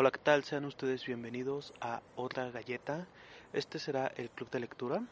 Hola, 0.00 0.10
¿qué 0.10 0.18
tal? 0.18 0.44
Sean 0.44 0.64
ustedes 0.64 1.04
bienvenidos 1.04 1.74
a 1.82 2.00
otra 2.16 2.50
galleta. 2.50 3.06
Este 3.52 3.78
será 3.78 4.06
el 4.16 4.30
club 4.30 4.48
de 4.48 4.60
lectura. 4.60 5.02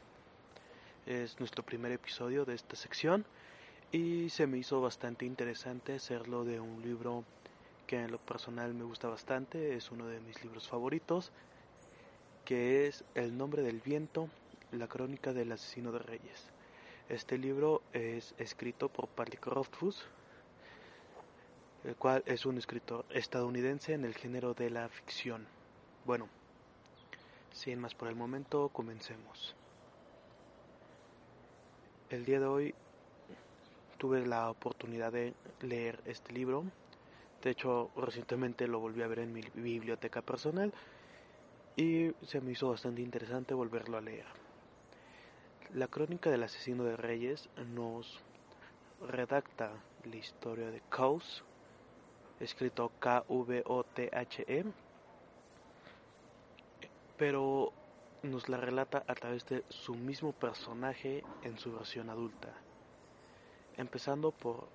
Es 1.04 1.38
nuestro 1.40 1.62
primer 1.62 1.92
episodio 1.92 2.46
de 2.46 2.54
esta 2.54 2.74
sección 2.74 3.26
y 3.92 4.30
se 4.30 4.46
me 4.46 4.56
hizo 4.56 4.80
bastante 4.80 5.26
interesante 5.26 5.96
hacerlo 5.96 6.46
de 6.46 6.58
un 6.58 6.80
libro 6.80 7.24
que 7.86 8.00
en 8.00 8.10
lo 8.10 8.16
personal 8.16 8.72
me 8.72 8.84
gusta 8.84 9.08
bastante, 9.08 9.76
es 9.76 9.90
uno 9.90 10.06
de 10.06 10.20
mis 10.20 10.42
libros 10.42 10.66
favoritos, 10.66 11.32
que 12.46 12.86
es 12.86 13.04
El 13.14 13.36
nombre 13.36 13.60
del 13.60 13.82
viento, 13.82 14.30
la 14.72 14.88
crónica 14.88 15.34
del 15.34 15.52
asesino 15.52 15.92
de 15.92 15.98
reyes. 15.98 16.48
Este 17.10 17.36
libro 17.36 17.82
es 17.92 18.34
escrito 18.38 18.88
por 18.88 19.06
Patrick 19.08 19.44
Rothfuss, 19.48 20.06
el 21.84 21.96
cual 21.96 22.22
es 22.26 22.46
un 22.46 22.58
escritor 22.58 23.04
estadounidense 23.10 23.94
en 23.94 24.04
el 24.04 24.14
género 24.14 24.54
de 24.54 24.70
la 24.70 24.88
ficción. 24.88 25.46
Bueno, 26.04 26.28
sin 27.52 27.80
más 27.80 27.94
por 27.94 28.08
el 28.08 28.14
momento, 28.14 28.68
comencemos. 28.70 29.54
El 32.10 32.24
día 32.24 32.40
de 32.40 32.46
hoy 32.46 32.74
tuve 33.98 34.26
la 34.26 34.50
oportunidad 34.50 35.12
de 35.12 35.34
leer 35.60 36.00
este 36.06 36.32
libro. 36.32 36.64
De 37.42 37.50
hecho, 37.50 37.90
recientemente 37.96 38.66
lo 38.66 38.80
volví 38.80 39.02
a 39.02 39.08
ver 39.08 39.20
en 39.20 39.32
mi 39.32 39.42
biblioteca 39.54 40.22
personal 40.22 40.72
y 41.76 42.12
se 42.26 42.40
me 42.40 42.52
hizo 42.52 42.70
bastante 42.70 43.02
interesante 43.02 43.54
volverlo 43.54 43.96
a 43.96 44.00
leer. 44.00 44.26
La 45.74 45.86
crónica 45.86 46.30
del 46.30 46.42
asesino 46.42 46.82
de 46.82 46.96
reyes 46.96 47.48
nos 47.74 48.20
redacta 49.00 49.70
la 50.04 50.16
historia 50.16 50.70
de 50.70 50.82
Kaus, 50.88 51.44
escrito 52.40 52.92
K-V-O-T-H-E, 53.00 54.64
pero 57.16 57.72
nos 58.22 58.48
la 58.48 58.56
relata 58.56 59.04
a 59.06 59.14
través 59.14 59.46
de 59.46 59.64
su 59.68 59.94
mismo 59.94 60.32
personaje 60.32 61.24
en 61.42 61.58
su 61.58 61.72
versión 61.72 62.10
adulta. 62.10 62.52
Empezando 63.76 64.30
por 64.30 64.68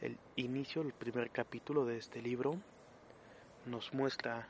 el 0.00 0.16
inicio, 0.36 0.82
el 0.82 0.92
primer 0.92 1.30
capítulo 1.30 1.84
de 1.84 1.98
este 1.98 2.22
libro, 2.22 2.56
nos 3.66 3.92
muestra 3.92 4.46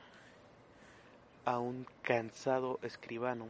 a 1.44 1.58
un 1.58 1.86
cansado 2.02 2.78
escribano 2.82 3.48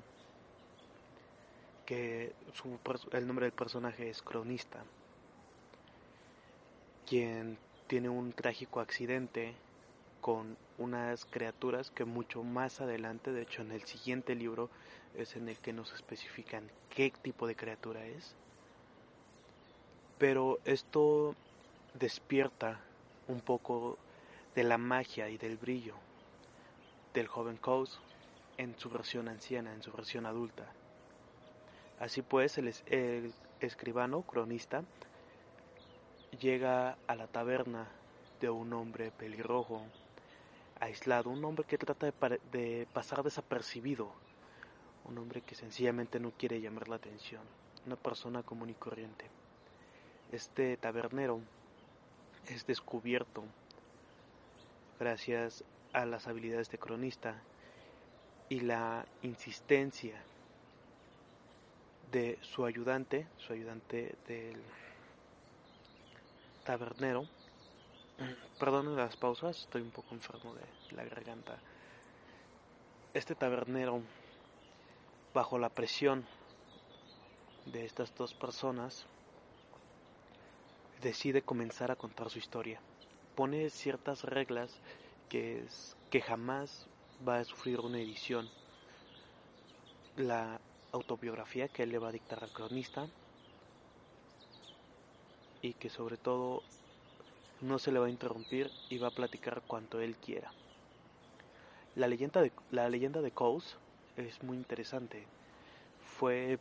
que 1.84 2.32
su, 2.54 2.78
el 3.12 3.26
nombre 3.26 3.46
del 3.46 3.52
personaje 3.52 4.08
es 4.08 4.22
cronista, 4.22 4.84
quien 7.06 7.58
tiene 7.90 8.08
un 8.08 8.32
trágico 8.32 8.78
accidente 8.78 9.52
con 10.20 10.56
unas 10.78 11.24
criaturas 11.24 11.90
que 11.90 12.04
mucho 12.04 12.44
más 12.44 12.80
adelante, 12.80 13.32
de 13.32 13.42
hecho 13.42 13.62
en 13.62 13.72
el 13.72 13.82
siguiente 13.82 14.36
libro 14.36 14.70
es 15.16 15.34
en 15.34 15.48
el 15.48 15.56
que 15.56 15.72
nos 15.72 15.92
especifican 15.92 16.70
qué 16.88 17.12
tipo 17.20 17.48
de 17.48 17.56
criatura 17.56 18.06
es. 18.06 18.36
Pero 20.18 20.60
esto 20.64 21.34
despierta 21.98 22.78
un 23.26 23.40
poco 23.40 23.98
de 24.54 24.62
la 24.62 24.78
magia 24.78 25.28
y 25.28 25.36
del 25.36 25.56
brillo 25.56 25.96
del 27.12 27.26
joven 27.26 27.56
Coase 27.56 27.98
en 28.56 28.78
su 28.78 28.88
versión 28.88 29.26
anciana, 29.26 29.74
en 29.74 29.82
su 29.82 29.90
versión 29.90 30.26
adulta. 30.26 30.72
Así 31.98 32.22
pues, 32.22 32.56
el, 32.56 32.72
el 32.86 33.34
escribano, 33.58 34.22
cronista, 34.22 34.84
llega 36.38 36.96
a 37.06 37.14
la 37.14 37.26
taberna 37.26 37.88
de 38.40 38.50
un 38.50 38.72
hombre 38.72 39.10
pelirrojo, 39.10 39.82
aislado, 40.78 41.30
un 41.30 41.44
hombre 41.44 41.64
que 41.64 41.78
trata 41.78 42.06
de, 42.06 42.40
de, 42.52 42.86
pasar 42.92 43.22
desapercibido, 43.22 44.10
un 45.04 45.18
hombre 45.18 45.42
que 45.42 45.54
sencillamente 45.54 46.20
no 46.20 46.30
quiere 46.32 46.60
llamar 46.60 46.88
la 46.88 46.96
atención, 46.96 47.42
una 47.86 47.96
persona 47.96 48.42
común 48.42 48.70
y 48.70 48.74
corriente. 48.74 49.26
Este 50.32 50.76
tabernero 50.76 51.40
es 52.46 52.66
descubierto 52.66 53.44
gracias 54.98 55.64
a 55.92 56.06
las 56.06 56.28
habilidades 56.28 56.70
de 56.70 56.78
cronista 56.78 57.42
y 58.48 58.60
la 58.60 59.06
insistencia 59.22 60.22
de 62.10 62.38
su 62.42 62.64
ayudante, 62.64 63.26
su 63.38 63.52
ayudante 63.52 64.14
del 64.26 64.60
tabernero. 66.70 67.26
Perdón 68.60 68.94
las 68.94 69.16
pausas, 69.16 69.58
estoy 69.58 69.82
un 69.82 69.90
poco 69.90 70.14
enfermo 70.14 70.54
de 70.54 70.96
la 70.96 71.02
garganta. 71.02 71.58
Este 73.12 73.34
tabernero, 73.34 74.02
bajo 75.34 75.58
la 75.58 75.68
presión 75.68 76.24
de 77.66 77.84
estas 77.84 78.14
dos 78.14 78.34
personas, 78.34 79.04
decide 81.02 81.42
comenzar 81.42 81.90
a 81.90 81.96
contar 81.96 82.30
su 82.30 82.38
historia. 82.38 82.80
Pone 83.34 83.68
ciertas 83.70 84.22
reglas 84.22 84.70
que, 85.28 85.64
es, 85.64 85.96
que 86.08 86.20
jamás 86.20 86.86
va 87.26 87.38
a 87.38 87.44
sufrir 87.44 87.80
una 87.80 87.98
edición. 87.98 88.48
La 90.16 90.60
autobiografía 90.92 91.66
que 91.66 91.82
él 91.82 91.90
le 91.90 91.98
va 91.98 92.10
a 92.10 92.12
dictar 92.12 92.44
al 92.44 92.52
cronista 92.52 93.08
y 95.62 95.74
que 95.74 95.90
sobre 95.90 96.16
todo 96.16 96.62
no 97.60 97.78
se 97.78 97.92
le 97.92 97.98
va 97.98 98.06
a 98.06 98.10
interrumpir 98.10 98.70
y 98.88 98.98
va 98.98 99.08
a 99.08 99.12
platicar 99.12 99.62
cuanto 99.66 100.00
él 100.00 100.16
quiera. 100.16 100.52
La 101.96 102.06
leyenda 102.06 102.40
de, 102.40 102.52
la 102.70 102.88
leyenda 102.88 103.20
de 103.20 103.30
Coase 103.30 103.76
es 104.16 104.42
muy 104.42 104.56
interesante. 104.56 105.26
Fue, 106.18 106.58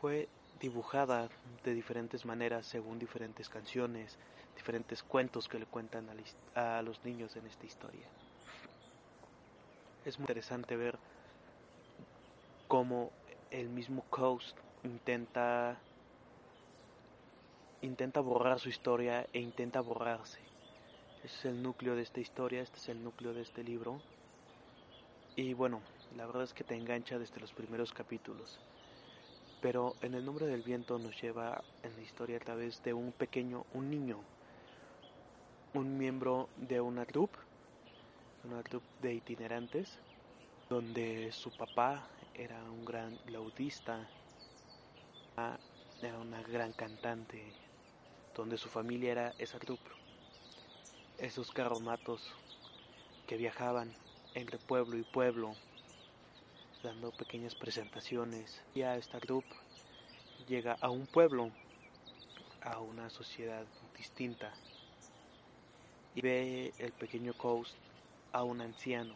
fue 0.00 0.28
dibujada 0.60 1.28
de 1.64 1.74
diferentes 1.74 2.24
maneras 2.24 2.66
según 2.66 2.98
diferentes 2.98 3.48
canciones, 3.48 4.18
diferentes 4.56 5.02
cuentos 5.02 5.48
que 5.48 5.58
le 5.58 5.66
cuentan 5.66 6.08
a, 6.54 6.78
a 6.78 6.82
los 6.82 7.04
niños 7.04 7.36
en 7.36 7.46
esta 7.46 7.66
historia. 7.66 8.06
Es 10.04 10.18
muy 10.18 10.24
interesante 10.24 10.76
ver 10.76 10.98
cómo 12.68 13.10
el 13.54 13.68
mismo 13.68 14.02
Coast 14.10 14.58
intenta 14.82 15.78
intenta 17.82 18.20
borrar 18.20 18.58
su 18.58 18.68
historia 18.68 19.26
e 19.32 19.38
intenta 19.38 19.80
borrarse. 19.80 20.40
Ese 21.22 21.36
es 21.36 21.44
el 21.44 21.62
núcleo 21.62 21.94
de 21.94 22.02
esta 22.02 22.20
historia, 22.20 22.62
este 22.62 22.78
es 22.78 22.88
el 22.88 23.04
núcleo 23.04 23.32
de 23.32 23.42
este 23.42 23.62
libro. 23.62 24.00
Y 25.36 25.54
bueno, 25.54 25.82
la 26.16 26.26
verdad 26.26 26.42
es 26.42 26.52
que 26.52 26.64
te 26.64 26.74
engancha 26.74 27.18
desde 27.18 27.40
los 27.40 27.52
primeros 27.52 27.92
capítulos. 27.92 28.58
Pero 29.62 29.94
en 30.02 30.14
el 30.14 30.24
nombre 30.24 30.46
del 30.46 30.62
viento 30.62 30.98
nos 30.98 31.20
lleva 31.22 31.62
en 31.84 31.94
la 31.94 32.02
historia 32.02 32.38
a 32.38 32.40
través 32.40 32.82
de 32.82 32.92
un 32.92 33.12
pequeño, 33.12 33.66
un 33.72 33.88
niño, 33.88 34.18
un 35.74 35.96
miembro 35.96 36.48
de 36.56 36.80
una 36.80 37.04
troupe, 37.04 37.38
una 38.44 38.62
troupe 38.62 38.86
de 39.00 39.14
itinerantes, 39.14 39.98
donde 40.68 41.30
su 41.30 41.50
papá 41.56 42.08
era 42.34 42.62
un 42.64 42.84
gran 42.84 43.18
laudista, 43.26 44.08
era 46.02 46.18
una 46.18 46.42
gran 46.42 46.72
cantante, 46.72 47.52
donde 48.34 48.58
su 48.58 48.68
familia 48.68 49.12
era 49.12 49.34
esa 49.38 49.58
troupe. 49.58 49.90
Esos 51.18 51.52
carromatos 51.52 52.34
que 53.28 53.36
viajaban 53.36 53.94
entre 54.34 54.58
pueblo 54.58 54.98
y 54.98 55.04
pueblo, 55.04 55.54
dando 56.82 57.12
pequeñas 57.12 57.54
presentaciones. 57.54 58.62
Y 58.74 58.82
a 58.82 58.96
esta 58.96 59.20
troupe 59.20 59.54
llega 60.48 60.76
a 60.80 60.90
un 60.90 61.06
pueblo, 61.06 61.52
a 62.62 62.80
una 62.80 63.10
sociedad 63.10 63.64
distinta, 63.96 64.52
y 66.16 66.20
ve 66.20 66.72
el 66.78 66.92
pequeño 66.92 67.32
Coast 67.34 67.76
a 68.32 68.42
un 68.42 68.60
anciano, 68.60 69.14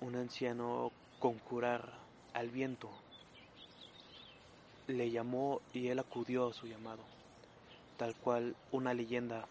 un 0.00 0.16
anciano 0.16 0.90
con 1.24 1.38
curar 1.38 1.90
al 2.34 2.50
viento. 2.50 2.90
Le 4.88 5.10
llamó 5.10 5.62
y 5.72 5.88
él 5.88 5.98
acudió 5.98 6.48
a 6.48 6.52
su 6.52 6.66
llamado. 6.66 7.02
tal 7.96 8.14
cual 8.14 8.54
una 8.72 8.92
leyenda 8.92 9.48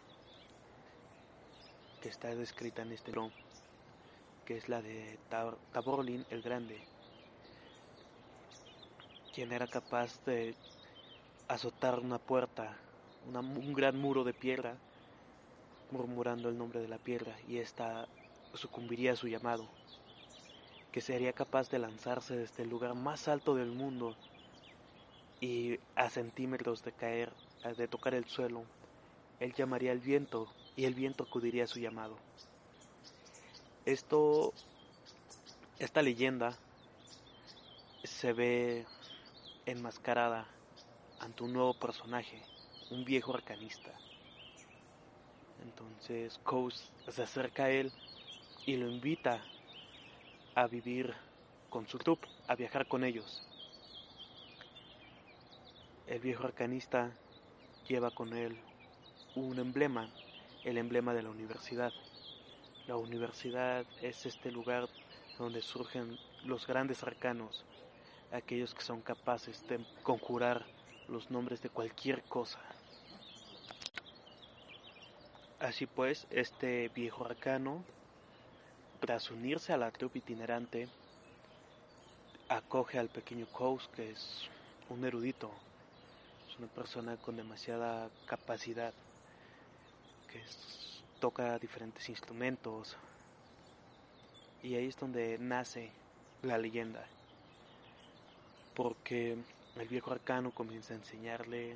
que 2.00 2.10
está 2.10 2.28
descrita 2.36 2.84
en 2.84 2.92
este 2.92 3.10
libro, 3.10 3.31
que 4.46 4.56
es 4.56 4.70
la 4.70 4.84
de 4.84 5.18
Taborlin 5.72 6.28
el 6.30 6.44
Grande, 6.44 6.80
quien 9.34 9.52
era 9.52 9.66
capaz 9.66 10.24
de 10.25 10.54
azotar 11.48 12.00
una 12.02 12.20
puerta, 12.20 12.78
un 13.25 13.74
gran 13.74 13.98
muro 13.98 14.24
de 14.24 14.36
piedra, 14.36 14.75
murmurando 15.90 16.50
el 16.50 16.58
nombre 16.60 16.81
de 16.81 16.88
la 16.88 17.00
piedra, 17.00 17.36
y 17.48 17.58
ésta 17.58 18.08
sucumbiría 18.54 19.14
a 19.14 19.16
su 19.16 19.28
llamado, 19.28 19.68
que 20.94 21.01
sería 21.01 21.34
capaz 21.34 21.72
de 21.72 21.80
lanzarse 21.80 22.38
desde 22.38 22.62
el 22.62 22.69
lugar 22.69 22.94
más 22.94 23.28
alto 23.28 23.56
del 23.56 23.72
mundo 23.72 24.16
y 25.42 25.80
a 25.95 26.07
centímetros 26.12 26.84
de 26.84 26.92
caer, 26.92 27.34
de 27.75 27.88
tocar 27.88 28.13
el 28.13 28.25
suelo, 28.25 28.63
él 29.40 29.54
llamaría 29.54 29.92
al 29.92 30.00
viento 30.00 30.48
y 30.75 30.86
el 30.86 30.94
viento 30.94 31.24
acudiría 31.24 31.63
a 31.63 31.68
su 31.68 31.80
llamado. 31.80 32.16
Esto, 33.86 34.54
esta 35.80 36.04
leyenda 36.04 36.56
se 38.04 38.31
ve 38.31 38.86
enmascarada 39.66 40.48
ante 41.19 41.44
un 41.44 41.54
nuevo 41.54 41.74
personaje, 41.74 42.39
un 42.92 43.04
viejo 43.04 43.34
arcanista. 43.34 43.92
Entonces 45.63 46.38
Coase 46.44 46.86
se 47.10 47.24
acerca 47.24 47.63
a 47.63 47.72
él 47.72 47.92
y 48.68 48.78
lo 48.78 48.88
invita 48.88 49.42
a 50.55 50.67
vivir 50.67 51.13
con 51.69 51.88
su 51.88 51.97
grupo, 51.97 52.27
a 52.47 52.55
viajar 52.55 52.88
con 52.88 53.03
ellos. 53.03 53.47
El 56.07 56.19
viejo 56.19 56.45
arcanista 56.45 57.11
lleva 57.88 58.11
con 58.11 58.33
él 58.33 58.57
un 59.35 59.57
emblema 59.57 60.09
el 60.63 60.77
emblema 60.77 61.13
de 61.13 61.23
la 61.23 61.29
universidad. 61.29 61.91
La 62.88 62.95
universidad 62.95 63.85
es 64.01 64.25
este 64.25 64.51
lugar 64.51 64.88
donde 65.38 65.61
surgen 65.61 66.17
los 66.45 66.67
grandes 66.67 67.03
arcanos, 67.03 67.65
aquellos 68.31 68.73
que 68.73 68.81
son 68.81 69.01
capaces 69.01 69.67
de 69.67 69.79
conjurar 70.03 70.65
los 71.07 71.31
nombres 71.31 71.61
de 71.61 71.69
cualquier 71.69 72.23
cosa. 72.23 72.59
Así 75.59 75.85
pues, 75.85 76.27
este 76.29 76.89
viejo 76.89 77.25
arcano, 77.25 77.83
tras 79.03 79.31
unirse 79.31 79.73
a 79.73 79.77
la 79.77 79.91
trupe 79.91 80.19
itinerante, 80.19 80.88
acoge 82.47 82.97
al 82.97 83.09
pequeño 83.09 83.47
Kous, 83.47 83.89
que 83.89 84.11
es 84.11 84.47
un 84.89 85.03
erudito, 85.03 85.51
es 86.50 86.57
una 86.57 86.69
persona 86.69 87.17
con 87.17 87.35
demasiada 87.35 88.09
capacidad 88.25 88.94
que 90.31 90.41
toca 91.19 91.59
diferentes 91.59 92.07
instrumentos. 92.07 92.95
Y 94.63 94.75
ahí 94.75 94.88
es 94.88 94.97
donde 94.97 95.38
nace 95.38 95.89
la 96.41 96.57
leyenda. 96.57 97.05
Porque 98.73 99.38
el 99.75 99.88
viejo 99.89 100.13
arcano 100.13 100.51
comienza 100.51 100.94
a 100.94 100.97
enseñarle 100.97 101.75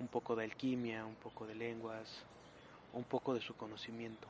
un 0.00 0.08
poco 0.08 0.34
de 0.34 0.44
alquimia, 0.44 1.04
un 1.04 1.16
poco 1.16 1.46
de 1.46 1.54
lenguas, 1.54 2.08
un 2.94 3.04
poco 3.04 3.34
de 3.34 3.42
su 3.42 3.54
conocimiento. 3.58 4.26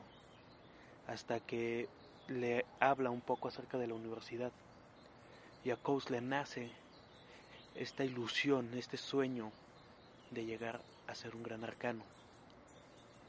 Hasta 1.07 1.39
que 1.39 1.87
le 2.27 2.65
habla 2.79 3.09
un 3.09 3.21
poco 3.21 3.47
acerca 3.47 3.77
de 3.77 3.87
la 3.87 3.93
universidad. 3.93 4.51
Y 5.63 5.71
a 5.71 5.75
Kous 5.75 6.09
le 6.09 6.21
nace 6.21 6.71
esta 7.75 8.03
ilusión, 8.03 8.73
este 8.73 8.97
sueño 8.97 9.51
de 10.31 10.45
llegar 10.45 10.81
a 11.07 11.15
ser 11.15 11.35
un 11.35 11.43
gran 11.43 11.63
arcano 11.63 12.03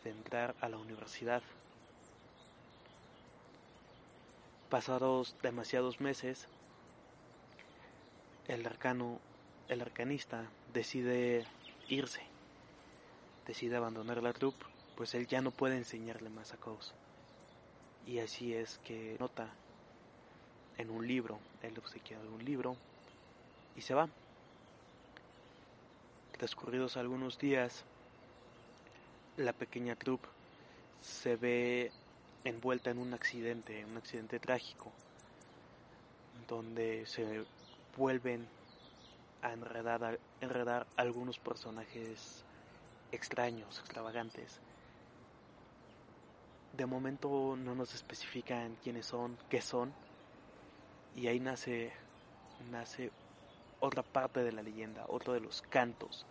de 0.04 0.10
entrar 0.10 0.54
a 0.60 0.68
la 0.68 0.78
universidad. 0.78 1.42
Pasados 4.70 5.34
demasiados 5.42 6.00
meses, 6.00 6.46
el 8.46 8.66
arcano, 8.66 9.18
el 9.68 9.80
arcanista 9.80 10.44
decide 10.72 11.46
irse, 11.88 12.22
decide 13.46 13.76
abandonar 13.76 14.22
la 14.22 14.32
troupe, 14.32 14.64
pues 14.96 15.14
él 15.14 15.26
ya 15.26 15.40
no 15.40 15.50
puede 15.50 15.76
enseñarle 15.76 16.28
más 16.28 16.52
a 16.52 16.56
Kous. 16.56 16.94
Y 18.06 18.20
así 18.20 18.54
es 18.54 18.78
que 18.78 19.16
nota 19.18 19.48
en 20.78 20.90
un 20.90 21.06
libro, 21.06 21.38
él 21.62 21.76
obsequia 21.78 22.18
un 22.18 22.44
libro 22.44 22.76
y 23.76 23.82
se 23.82 23.94
va. 23.94 24.08
Transcurridos 26.32 26.96
algunos 26.96 27.38
días, 27.38 27.84
la 29.36 29.52
pequeña 29.52 29.96
troupe 29.96 30.28
se 31.00 31.36
ve 31.36 31.92
envuelta 32.44 32.90
en 32.90 32.98
un 32.98 33.12
accidente, 33.14 33.84
un 33.84 33.96
accidente 33.96 34.38
trágico, 34.38 34.92
donde 36.48 37.06
se 37.06 37.44
vuelven 37.96 38.46
a 39.42 39.52
enredar, 39.52 40.18
enredar 40.40 40.86
algunos 40.96 41.38
personajes 41.38 42.44
extraños, 43.12 43.78
extravagantes. 43.80 44.60
De 46.73 46.87
momento 46.87 47.56
no 47.56 47.75
nos 47.75 47.94
especifican 47.94 48.76
quiénes 48.82 49.06
son, 49.06 49.37
qué 49.49 49.61
son, 49.61 49.93
y 51.17 51.26
ahí 51.26 51.41
nace, 51.41 51.93
nace 52.70 53.11
otra 53.81 54.03
parte 54.03 54.44
de 54.44 54.53
la 54.53 54.62
leyenda, 54.62 55.05
otro 55.09 55.32
de 55.32 55.41
los 55.41 55.62
cantos. 55.62 56.26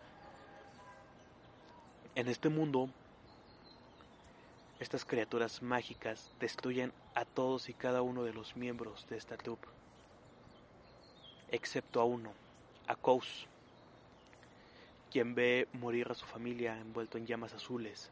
En 2.14 2.28
este 2.28 2.48
mundo, 2.48 2.88
estas 4.80 5.04
criaturas 5.04 5.62
mágicas 5.62 6.32
destruyen 6.40 6.92
a 7.14 7.24
todos 7.24 7.68
y 7.68 7.74
cada 7.74 8.00
uno 8.02 8.24
de 8.24 8.32
los 8.32 8.56
miembros 8.56 9.06
de 9.08 9.16
esta 9.16 9.36
troupe, 9.36 9.68
excepto 11.50 12.00
a 12.00 12.04
uno, 12.04 12.32
a 12.86 12.94
Kous, 12.94 13.46
quien 15.10 15.34
ve 15.34 15.68
morir 15.72 16.08
a 16.10 16.14
su 16.14 16.26
familia 16.26 16.78
envuelto 16.78 17.18
en 17.18 17.26
llamas 17.26 17.54
azules, 17.54 18.10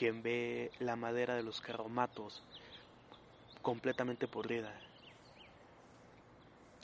quien 0.00 0.22
ve 0.22 0.70
la 0.78 0.96
madera 0.96 1.34
de 1.34 1.42
los 1.42 1.60
carromatos 1.60 2.42
completamente 3.60 4.26
podrida, 4.26 4.72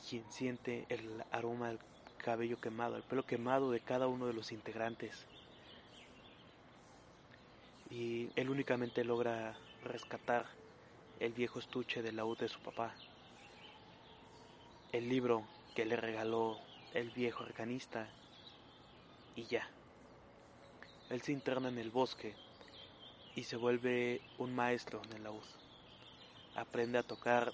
quien 0.07 0.31
siente 0.31 0.85
el 0.91 1.25
aroma 1.31 1.69
del 1.69 1.79
cabello 2.19 2.61
quemado, 2.61 2.95
el 2.95 3.03
pelo 3.05 3.25
quemado 3.25 3.71
de 3.71 3.81
cada 3.81 4.07
uno 4.07 4.27
de 4.27 4.35
los 4.35 4.53
integrantes. 4.53 5.25
Y 7.89 8.29
él 8.37 8.51
únicamente 8.51 9.03
logra 9.03 9.57
rescatar 9.83 10.45
el 11.19 11.33
viejo 11.33 11.59
estuche 11.59 12.03
del 12.03 12.17
laúd 12.17 12.37
de 12.37 12.51
su 12.51 12.61
papá, 12.61 12.93
el 14.93 15.09
libro 15.09 15.43
que 15.75 15.87
le 15.87 15.97
regaló 15.97 16.59
el 16.93 17.09
viejo 17.13 17.45
arcanista 17.45 18.11
y 19.35 19.45
ya. 19.45 19.67
Él 21.09 21.23
se 21.23 21.33
interna 21.33 21.71
en 21.71 21.79
el 21.79 21.91
bosque 21.91 22.35
y 23.37 23.45
se 23.45 23.57
vuelve 23.57 24.21
un 24.39 24.55
maestro 24.55 25.01
en 25.05 25.13
el 25.13 25.23
laúd. 25.23 25.45
Aprende 26.57 26.99
a 26.99 27.03
tocar 27.05 27.53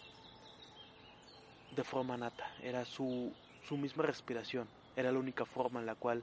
de 1.76 1.84
forma 1.84 2.16
nata, 2.16 2.50
era 2.62 2.84
su 2.84 3.32
su 3.66 3.76
misma 3.76 4.02
respiración. 4.02 4.68
Era 4.96 5.12
la 5.12 5.18
única 5.18 5.44
forma 5.44 5.80
en 5.80 5.86
la 5.86 5.94
cual 5.94 6.22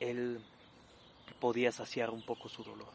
él 0.00 0.40
podía 1.40 1.72
saciar 1.72 2.10
un 2.10 2.22
poco 2.22 2.48
su 2.48 2.64
dolor. 2.64 2.92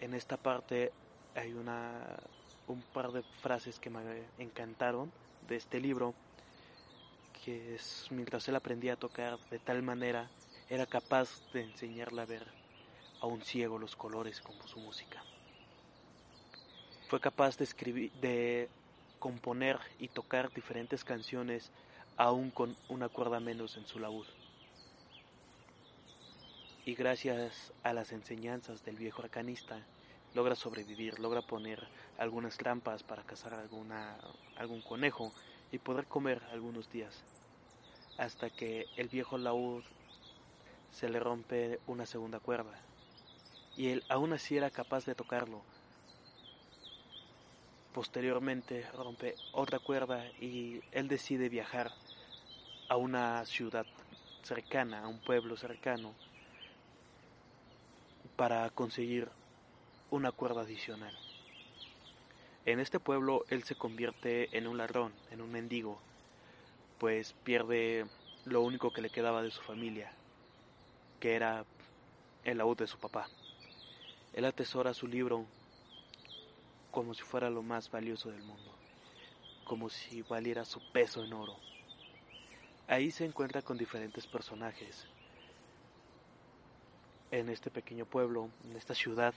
En 0.00 0.14
esta 0.14 0.36
parte 0.36 0.92
hay 1.34 1.52
una 1.52 2.16
un 2.68 2.82
par 2.82 3.12
de 3.12 3.22
frases 3.22 3.78
que 3.78 3.90
me 3.90 4.00
encantaron 4.38 5.10
de 5.48 5.56
este 5.56 5.80
libro 5.80 6.14
que 7.42 7.74
es 7.74 8.08
mientras 8.10 8.46
él 8.48 8.56
aprendía 8.56 8.92
a 8.92 8.96
tocar 8.96 9.38
de 9.50 9.58
tal 9.58 9.82
manera 9.82 10.28
era 10.68 10.84
capaz 10.84 11.40
de 11.54 11.62
enseñarle 11.62 12.20
a 12.20 12.26
ver 12.26 12.57
a 13.20 13.26
un 13.26 13.42
ciego 13.42 13.78
los 13.78 13.96
colores 13.96 14.40
como 14.40 14.66
su 14.66 14.78
música. 14.80 15.22
Fue 17.08 17.20
capaz 17.20 17.56
de 17.56 17.64
escribir 17.64 18.12
de 18.20 18.68
componer 19.18 19.78
y 19.98 20.08
tocar 20.08 20.52
diferentes 20.52 21.04
canciones 21.04 21.70
aún 22.16 22.50
con 22.50 22.76
una 22.88 23.08
cuerda 23.08 23.40
menos 23.40 23.76
en 23.76 23.86
su 23.86 23.98
laúd. 23.98 24.26
Y 26.84 26.94
gracias 26.94 27.72
a 27.82 27.92
las 27.92 28.12
enseñanzas 28.12 28.84
del 28.84 28.96
viejo 28.96 29.22
arcanista, 29.22 29.80
logra 30.34 30.54
sobrevivir, 30.54 31.18
logra 31.18 31.42
poner 31.42 31.86
algunas 32.18 32.56
trampas 32.56 33.02
para 33.02 33.22
cazar 33.24 33.54
alguna, 33.54 34.16
algún 34.56 34.82
conejo 34.82 35.32
y 35.70 35.78
poder 35.78 36.06
comer 36.06 36.42
algunos 36.52 36.90
días, 36.90 37.22
hasta 38.16 38.50
que 38.50 38.86
el 38.96 39.08
viejo 39.08 39.38
laúd 39.38 39.84
se 40.90 41.08
le 41.08 41.20
rompe 41.20 41.78
una 41.86 42.06
segunda 42.06 42.40
cuerda, 42.40 42.80
y 43.78 43.88
él 43.88 44.04
aún 44.10 44.34
así 44.34 44.58
era 44.58 44.70
capaz 44.70 45.06
de 45.06 45.14
tocarlo, 45.14 45.62
Posteriormente 47.98 48.86
rompe 48.92 49.34
otra 49.50 49.80
cuerda 49.80 50.24
y 50.40 50.80
él 50.92 51.08
decide 51.08 51.48
viajar 51.48 51.90
a 52.88 52.96
una 52.96 53.44
ciudad 53.44 53.86
cercana, 54.44 55.02
a 55.02 55.08
un 55.08 55.18
pueblo 55.18 55.56
cercano, 55.56 56.12
para 58.36 58.70
conseguir 58.70 59.28
una 60.12 60.30
cuerda 60.30 60.60
adicional. 60.60 61.12
En 62.66 62.78
este 62.78 63.00
pueblo 63.00 63.44
él 63.48 63.64
se 63.64 63.74
convierte 63.74 64.56
en 64.56 64.68
un 64.68 64.76
ladrón, 64.76 65.12
en 65.32 65.40
un 65.40 65.50
mendigo, 65.50 65.98
pues 66.98 67.34
pierde 67.42 68.06
lo 68.44 68.60
único 68.60 68.92
que 68.92 69.02
le 69.02 69.10
quedaba 69.10 69.42
de 69.42 69.50
su 69.50 69.62
familia, 69.62 70.12
que 71.18 71.34
era 71.34 71.64
el 72.44 72.58
laúd 72.58 72.76
de 72.76 72.86
su 72.86 72.98
papá. 72.98 73.28
Él 74.38 74.44
atesora 74.44 74.94
su 74.94 75.08
libro 75.08 75.46
como 76.92 77.12
si 77.12 77.24
fuera 77.24 77.50
lo 77.50 77.60
más 77.60 77.90
valioso 77.90 78.30
del 78.30 78.40
mundo, 78.40 78.72
como 79.64 79.90
si 79.90 80.22
valiera 80.22 80.64
su 80.64 80.80
peso 80.92 81.24
en 81.24 81.32
oro. 81.32 81.56
Ahí 82.86 83.10
se 83.10 83.24
encuentra 83.24 83.62
con 83.62 83.76
diferentes 83.76 84.28
personajes. 84.28 85.08
En 87.32 87.48
este 87.48 87.68
pequeño 87.68 88.06
pueblo, 88.06 88.48
en 88.70 88.76
esta 88.76 88.94
ciudad, 88.94 89.34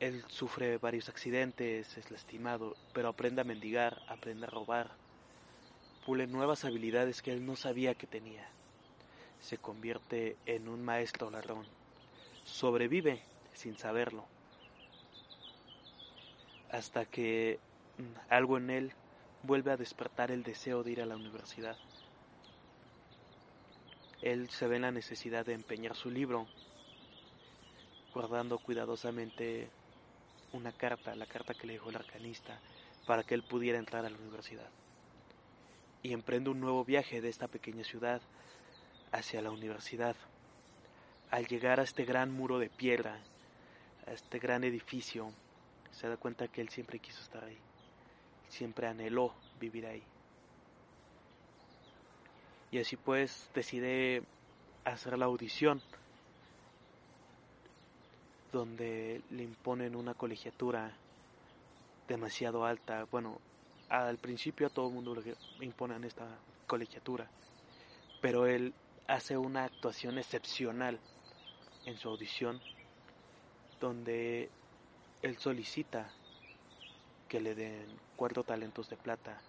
él 0.00 0.24
sufre 0.26 0.78
varios 0.78 1.08
accidentes, 1.08 1.96
es 1.96 2.10
lastimado, 2.10 2.74
pero 2.92 3.06
aprende 3.06 3.42
a 3.42 3.44
mendigar, 3.44 4.02
aprende 4.08 4.46
a 4.46 4.50
robar, 4.50 4.90
pule 6.04 6.26
nuevas 6.26 6.64
habilidades 6.64 7.22
que 7.22 7.32
él 7.32 7.46
no 7.46 7.54
sabía 7.54 7.94
que 7.94 8.08
tenía. 8.08 8.48
Se 9.40 9.58
convierte 9.58 10.36
en 10.44 10.68
un 10.68 10.82
maestro 10.82 11.30
ladrón. 11.30 11.64
Sobrevive 12.44 13.22
sin 13.54 13.76
saberlo. 13.76 14.26
Hasta 16.70 17.04
que 17.06 17.58
mm, 17.98 18.32
algo 18.32 18.58
en 18.58 18.70
él 18.70 18.92
vuelve 19.42 19.72
a 19.72 19.76
despertar 19.76 20.30
el 20.30 20.42
deseo 20.42 20.82
de 20.82 20.92
ir 20.92 21.02
a 21.02 21.06
la 21.06 21.16
universidad. 21.16 21.76
Él 24.22 24.48
se 24.48 24.66
ve 24.66 24.76
en 24.76 24.82
la 24.82 24.90
necesidad 24.90 25.44
de 25.44 25.52
empeñar 25.52 25.94
su 25.96 26.10
libro, 26.10 26.46
guardando 28.14 28.58
cuidadosamente 28.58 29.68
una 30.52 30.72
carta, 30.72 31.14
la 31.14 31.26
carta 31.26 31.52
que 31.52 31.66
le 31.66 31.74
dejó 31.74 31.90
el 31.90 31.96
arcanista, 31.96 32.58
para 33.06 33.22
que 33.22 33.34
él 33.34 33.42
pudiera 33.42 33.78
entrar 33.78 34.06
a 34.06 34.10
la 34.10 34.16
universidad. 34.16 34.70
Y 36.02 36.12
emprende 36.12 36.50
un 36.50 36.60
nuevo 36.60 36.84
viaje 36.84 37.20
de 37.20 37.28
esta 37.28 37.48
pequeña 37.48 37.84
ciudad 37.84 38.22
hacia 39.12 39.42
la 39.42 39.50
universidad. 39.50 40.16
Al 41.30 41.46
llegar 41.46 41.80
a 41.80 41.82
este 41.82 42.04
gran 42.04 42.30
muro 42.30 42.58
de 42.58 42.70
piedra, 42.70 43.20
a 44.06 44.12
este 44.12 44.38
gran 44.38 44.64
edificio, 44.64 45.30
se 45.92 46.08
da 46.08 46.16
cuenta 46.16 46.48
que 46.48 46.60
él 46.60 46.68
siempre 46.68 46.98
quiso 46.98 47.22
estar 47.22 47.44
ahí, 47.44 47.58
siempre 48.48 48.86
anheló 48.86 49.34
vivir 49.60 49.86
ahí. 49.86 50.02
Y 52.70 52.78
así 52.78 52.96
pues 52.96 53.48
decide 53.54 54.22
hacer 54.84 55.16
la 55.16 55.26
audición 55.26 55.80
donde 58.52 59.22
le 59.30 59.42
imponen 59.42 59.96
una 59.96 60.14
colegiatura 60.14 60.92
demasiado 62.08 62.64
alta. 62.64 63.04
Bueno, 63.10 63.38
al 63.88 64.18
principio 64.18 64.66
a 64.66 64.70
todo 64.70 64.88
el 64.88 64.94
mundo 64.94 65.14
le 65.14 65.64
imponen 65.64 66.04
esta 66.04 66.26
colegiatura, 66.66 67.28
pero 68.20 68.46
él 68.46 68.74
hace 69.06 69.36
una 69.36 69.64
actuación 69.64 70.18
excepcional 70.18 70.98
en 71.84 71.96
su 71.96 72.08
audición 72.08 72.60
donde 73.84 74.48
él 75.20 75.36
solicita 75.36 76.08
que 77.28 77.38
le 77.38 77.54
den 77.54 77.86
cuatro 78.16 78.42
talentos 78.42 78.88
de 78.88 78.96
plata 78.96 79.42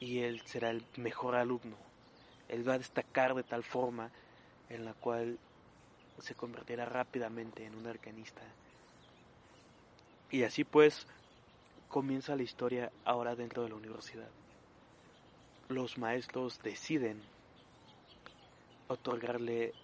y 0.00 0.20
él 0.20 0.40
será 0.46 0.70
el 0.70 0.82
mejor 0.96 1.34
alumno. 1.34 1.76
Él 2.48 2.66
va 2.66 2.74
a 2.74 2.78
destacar 2.78 3.34
de 3.34 3.42
tal 3.42 3.64
forma 3.64 4.10
en 4.70 4.86
la 4.86 4.94
cual 4.94 5.38
se 6.20 6.34
convertirá 6.34 6.86
rápidamente 6.86 7.66
en 7.66 7.74
un 7.74 7.86
arcanista. 7.86 8.40
Y 10.30 10.44
así 10.44 10.64
pues 10.64 11.06
comienza 11.90 12.34
la 12.34 12.44
historia 12.44 12.90
ahora 13.04 13.34
dentro 13.34 13.62
de 13.62 13.68
la 13.68 13.74
universidad. 13.74 14.30
Los 15.68 15.98
maestros 15.98 16.62
deciden 16.62 17.20
otorgarle 18.88 19.74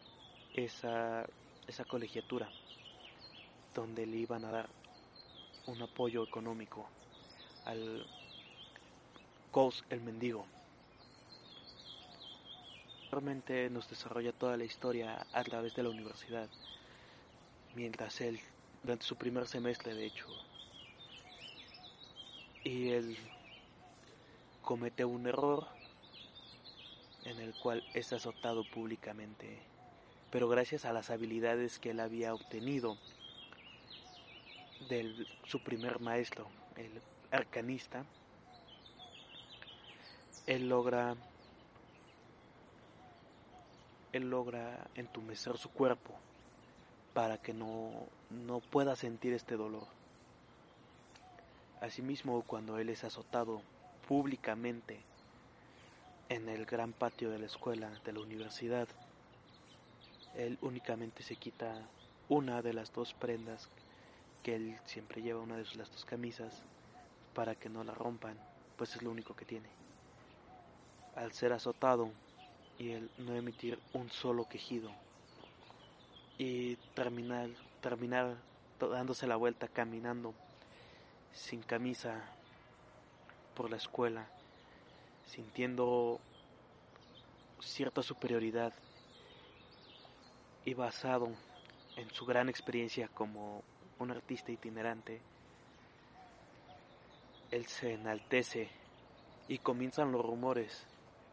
esa, 0.55 1.27
esa 1.67 1.85
colegiatura 1.85 2.49
donde 3.75 4.07
le 4.07 4.17
iban 4.17 4.45
a 4.45 4.51
dar 4.51 4.69
un 5.67 5.81
apoyo 5.83 6.23
económico 6.23 6.87
al 7.65 8.07
Cos 9.51 9.85
el 9.91 10.01
mendigo. 10.01 10.47
Realmente 13.11 13.71
nos 13.71 13.89
desarrolla 13.89 14.33
toda 14.33 14.57
la 14.57 14.65
historia 14.65 15.27
a 15.33 15.45
través 15.45 15.75
de 15.75 15.85
la 15.85 15.91
universidad, 15.91 16.49
mientras 17.75 18.21
él, 18.21 18.41
durante 18.83 19.05
su 19.05 19.17
primer 19.17 19.47
semestre 19.47 19.95
de 19.95 20.07
hecho, 20.07 20.27
y 22.65 22.91
él 22.91 23.17
comete 24.63 25.05
un 25.05 25.27
error 25.27 25.69
en 27.25 27.39
el 27.39 27.55
cual 27.55 27.85
es 27.95 28.13
azotado 28.13 28.65
públicamente, 28.65 29.59
pero 30.31 30.49
gracias 30.49 30.85
a 30.85 30.93
las 30.93 31.11
habilidades 31.11 31.79
que 31.79 31.91
él 31.91 32.01
había 32.01 32.35
obtenido 32.35 32.99
de 34.89 35.27
su 35.45 35.61
primer 35.61 36.01
maestro, 36.01 36.47
el 36.77 37.01
arcanista, 37.31 38.05
él 40.47 40.69
logra 40.69 41.17
él 44.13 44.31
logra 44.31 44.87
entumecer 44.95 45.59
su 45.59 45.71
cuerpo 45.71 46.15
para 47.15 47.39
que 47.39 47.53
no, 47.53 47.91
no 48.31 48.61
pueda 48.61 48.95
sentir 48.95 49.33
este 49.33 49.57
dolor. 49.57 49.87
Asimismo, 51.81 52.43
cuando 52.43 52.79
él 52.79 52.91
es 52.91 53.03
azotado 53.03 53.61
públicamente 54.07 55.01
en 56.29 56.49
el 56.49 56.65
gran 56.65 56.93
patio 56.93 57.31
de 57.31 57.41
la 57.41 57.47
escuela, 57.47 57.91
de 58.05 58.13
la 58.13 58.21
universidad, 58.21 58.89
él 60.37 60.59
únicamente 60.63 61.23
se 61.23 61.37
quita 61.37 61.75
una 62.29 62.63
de 62.63 62.73
las 62.73 62.93
dos 62.93 63.15
prendas 63.15 63.69
que 64.45 64.55
él 64.55 64.79
siempre 64.85 65.23
lleva, 65.23 65.41
una 65.41 65.57
de 65.57 65.65
las 65.75 65.91
dos 65.91 66.05
camisas, 66.05 66.63
para 67.35 67.57
que 67.57 67.69
no 67.69 67.83
la 67.83 67.95
rompan, 67.95 68.39
pues 68.77 68.95
es 68.95 69.03
lo 69.03 69.11
único 69.11 69.35
que 69.35 69.45
tiene. 69.45 69.69
Al 71.17 71.33
ser 71.33 71.53
azotado, 71.53 72.13
y 72.79 72.91
el 72.91 73.11
no 73.19 73.35
emitir 73.35 73.79
un 73.93 74.11
solo 74.11 74.49
quejido 74.49 74.91
y 76.39 76.77
terminar, 76.95 77.49
terminar 77.81 78.37
dándose 78.81 79.27
la 79.27 79.37
vuelta 79.37 79.69
caminando 79.69 80.35
sin 81.33 81.63
camisa 81.63 82.23
por 83.55 83.71
la 83.71 83.77
escuela, 83.77 84.27
sintiendo 85.27 86.21
cierta 87.61 88.03
superioridad 88.03 88.73
y 90.65 90.75
basado 90.75 91.29
en 91.97 92.11
su 92.11 92.27
gran 92.27 92.49
experiencia 92.49 93.09
como 93.09 93.63
un 93.99 94.11
artista 94.11 94.53
itinerante, 94.53 95.21
él 97.51 97.67
se 97.67 97.95
enaltece 97.95 98.69
y 99.49 99.59
comienzan 99.59 100.13
los 100.13 100.25
rumores 100.25 100.85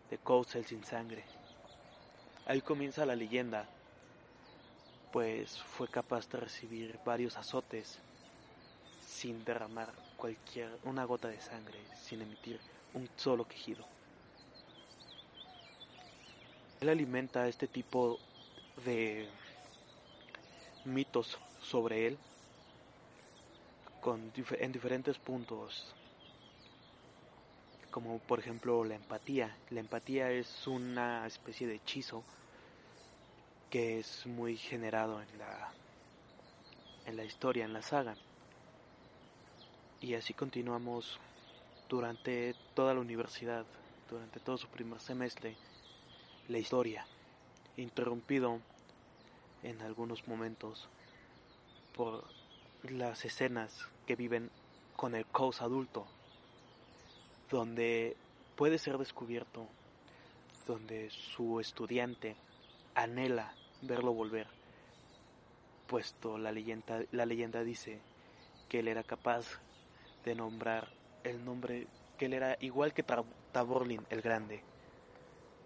de 0.10 0.18
Cousel 0.18 0.66
sin 0.66 0.84
sangre. 0.84 1.24
Ahí 2.46 2.62
comienza 2.62 3.06
la 3.06 3.16
leyenda, 3.16 3.66
pues 5.12 5.62
fue 5.62 5.88
capaz 5.88 6.30
de 6.30 6.40
recibir 6.40 7.00
varios 7.06 7.38
azotes 7.38 8.00
sin 9.00 9.44
derramar 9.44 9.92
cualquier 10.18 10.70
una 10.84 11.06
gota 11.06 11.28
de 11.28 11.40
sangre, 11.40 11.80
sin 12.02 12.22
emitir 12.22 12.60
un 12.94 13.10
solo 13.16 13.46
quejido. 13.46 13.86
Él 16.82 16.90
alimenta 16.90 17.48
este 17.48 17.68
tipo 17.68 18.20
de 18.86 19.28
mitos 20.86 21.38
sobre 21.62 22.08
él 22.08 22.18
con, 24.02 24.32
en 24.60 24.72
diferentes 24.72 25.18
puntos 25.18 25.96
como 27.92 28.20
por 28.20 28.40
ejemplo 28.40 28.84
la 28.86 28.96
empatía. 28.96 29.56
La 29.70 29.82
empatía 29.82 30.32
es 30.32 30.66
una 30.66 31.28
especie 31.28 31.68
de 31.68 31.76
hechizo 31.76 32.24
que 33.70 34.00
es 34.00 34.26
muy 34.26 34.58
generado 34.58 35.22
en 35.22 35.38
la 35.38 35.72
en 37.06 37.18
la 37.18 37.24
historia, 37.24 37.66
en 37.66 37.74
la 37.74 37.82
saga. 37.82 38.16
Y 40.00 40.16
así 40.16 40.34
continuamos 40.34 41.20
durante 41.90 42.56
toda 42.74 42.94
la 42.94 43.02
universidad, 43.02 43.66
durante 44.10 44.40
todo 44.40 44.58
su 44.58 44.68
primer 44.68 45.00
semestre, 45.00 45.56
la 46.48 46.58
historia, 46.58 47.06
interrumpido 47.78 48.60
en 49.64 49.82
algunos 49.82 50.28
momentos 50.28 50.88
por 51.96 52.24
las 52.84 53.26
escenas 53.26 53.88
que 54.06 54.16
viven 54.16 54.50
con 54.96 55.16
el 55.16 55.26
caos 55.28 55.62
adulto 55.62 56.08
donde 57.50 58.16
puede 58.56 58.78
ser 58.78 58.98
descubierto 58.98 59.68
donde 60.66 61.10
su 61.10 61.60
estudiante 61.60 62.36
anhela 62.96 63.54
verlo 63.82 64.14
volver, 64.14 64.48
puesto 65.88 66.38
la 66.38 66.52
leyenda, 66.52 67.02
la 67.12 67.26
leyenda 67.26 67.64
dice 67.64 68.00
que 68.70 68.80
él 68.80 68.88
era 68.88 69.04
capaz 69.04 69.60
de 70.24 70.36
nombrar 70.36 70.90
el 71.24 71.44
nombre, 71.44 71.88
que 72.18 72.26
él 72.26 72.34
era 72.34 72.58
igual 72.62 72.94
que 72.94 73.04
Taborlin 73.52 74.06
el 74.10 74.22
Grande. 74.22 74.64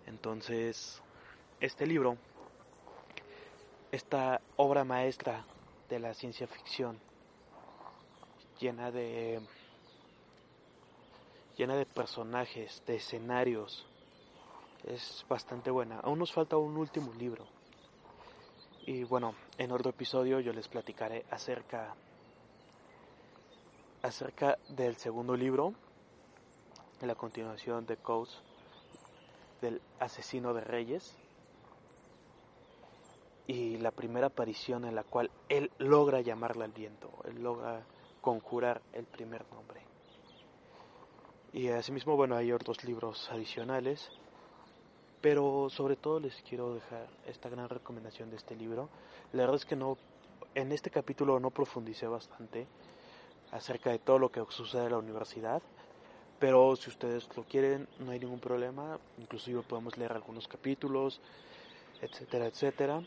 Entonces, 0.07 1.01
este 1.60 1.86
libro, 1.86 2.17
esta 3.91 4.41
obra 4.55 4.84
maestra 4.84 5.45
de 5.89 6.00
la 6.00 6.13
ciencia 6.13 6.48
ficción, 6.48 7.00
llena 8.60 8.92
de 8.92 9.42
llena 11.58 11.75
de 11.75 11.86
personajes, 11.86 12.84
de 12.86 12.96
escenarios, 12.96 13.86
es 14.84 15.25
bastante 15.30 15.72
buena. 15.72 16.00
Aún 16.00 16.20
nos 16.20 16.32
falta 16.32 16.58
un 16.58 16.77
último 16.77 17.13
libro. 17.13 17.46
Y 18.86 19.04
bueno, 19.04 19.36
en 19.58 19.72
otro 19.72 19.89
episodio 19.89 20.39
yo 20.39 20.54
les 20.54 20.68
platicaré 20.68 21.25
acerca 21.32 21.96
acerca 24.04 24.60
del 24.70 24.98
segundo 24.98 25.36
libro, 25.36 25.74
la 27.01 27.15
continuación 27.15 27.88
de 27.88 27.98
Coase 27.98 28.38
del 29.62 29.82
asesino 30.00 30.54
de 30.54 30.62
reyes 30.62 31.18
y 33.48 33.78
la 33.78 33.92
primera 33.92 34.28
aparición 34.28 34.86
en 34.86 34.96
la 34.96 35.04
cual 35.04 35.30
él 35.50 35.72
logra 35.78 36.22
llamarle 36.22 36.66
al 36.66 36.72
viento, 36.72 37.10
él 37.25 37.44
logra 37.44 37.86
conjurar 38.22 38.82
el 38.94 39.06
primer 39.06 39.46
nombre. 39.52 39.82
Y 41.54 41.70
asimismo, 41.70 42.16
bueno, 42.16 42.36
hay 42.36 42.52
otros 42.52 42.84
libros 42.84 43.30
adicionales 43.32 44.12
pero 45.25 45.72
sobre 45.72 45.96
todo 45.96 46.20
les 46.20 46.36
quiero 46.48 46.75
dejar 46.75 47.08
esta 47.25 47.50
gran 47.50 47.68
recomendación 47.68 48.30
de 48.30 48.36
este 48.36 48.56
libro. 48.56 48.90
La 49.34 49.42
verdad 49.42 49.56
es 49.56 49.66
que 49.66 49.75
no, 49.75 49.98
en 50.54 50.72
este 50.72 50.92
capítulo 50.92 51.40
no 51.40 51.50
profundicé 51.50 52.06
bastante 52.06 52.68
acerca 53.52 53.90
de 53.90 53.98
todo 53.98 54.20
lo 54.20 54.32
que 54.32 54.44
sucede 54.50 54.84
en 54.84 54.92
la 54.92 55.00
universidad. 55.00 55.64
Pero 56.38 56.75
si 56.75 56.92
ustedes 56.92 57.28
lo 57.36 57.42
quieren, 57.42 57.88
no 57.98 58.12
hay 58.12 58.20
ningún 58.20 58.40
problema. 58.40 59.00
Inclusive 59.18 59.64
podemos 59.64 59.98
leer 59.98 60.12
algunos 60.12 60.48
capítulos, 60.48 61.20
etcétera, 62.04 62.46
etcétera. 62.46 63.02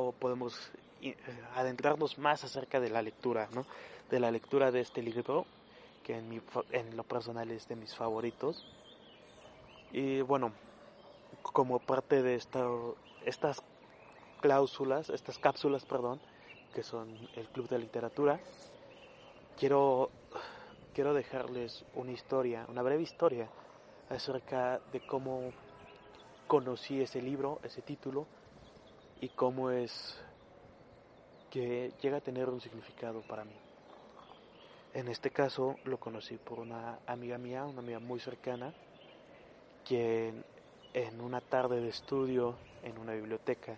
O 0.00 0.12
podemos 0.12 0.70
eh, 1.02 1.16
adentrarnos 1.56 2.18
más 2.18 2.44
acerca 2.44 2.78
de 2.78 2.88
la 2.88 3.02
lectura, 3.02 3.48
¿no? 3.52 3.66
De 4.10 4.20
la 4.20 4.30
lectura 4.30 4.70
de 4.70 4.80
este 4.80 5.02
libro, 5.02 5.44
que 6.04 6.16
en, 6.16 6.96
lo 6.96 7.02
personal 7.02 7.50
es 7.50 7.66
de 7.66 7.74
mis 7.74 7.96
favoritos. 7.96 8.64
Y 9.90 10.20
bueno, 10.20 10.52
como 11.42 11.80
parte 11.80 12.22
de 12.22 12.36
esta, 12.36 12.64
estas 13.24 13.60
cláusulas, 14.40 15.10
estas 15.10 15.38
cápsulas, 15.38 15.84
perdón, 15.84 16.20
que 16.74 16.84
son 16.84 17.08
el 17.34 17.48
Club 17.48 17.68
de 17.68 17.80
Literatura, 17.80 18.38
quiero, 19.58 20.10
quiero 20.94 21.12
dejarles 21.12 21.84
una 21.94 22.12
historia, 22.12 22.66
una 22.68 22.82
breve 22.82 23.02
historia 23.02 23.48
acerca 24.10 24.80
de 24.92 25.04
cómo 25.04 25.50
conocí 26.46 27.00
ese 27.00 27.20
libro, 27.20 27.58
ese 27.64 27.82
título, 27.82 28.26
y 29.20 29.28
cómo 29.28 29.70
es 29.70 30.18
que 31.50 31.92
llega 32.00 32.18
a 32.18 32.20
tener 32.20 32.48
un 32.48 32.60
significado 32.60 33.22
para 33.22 33.44
mí. 33.44 33.56
En 34.94 35.08
este 35.08 35.30
caso 35.30 35.76
lo 35.84 35.98
conocí 35.98 36.36
por 36.36 36.58
una 36.60 36.98
amiga 37.06 37.38
mía, 37.38 37.64
una 37.64 37.80
amiga 37.80 37.98
muy 37.98 38.20
cercana, 38.20 38.72
quien 39.84 40.44
en 40.94 41.20
una 41.20 41.40
tarde 41.40 41.80
de 41.80 41.88
estudio 41.88 42.56
en 42.82 42.98
una 42.98 43.12
biblioteca, 43.12 43.76